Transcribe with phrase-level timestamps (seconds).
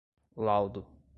[0.35, 0.81] laudo